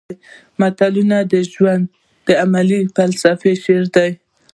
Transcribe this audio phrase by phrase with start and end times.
[0.59, 1.83] متلونه د ژوند
[2.27, 4.09] د عملي فلسفې شعر دي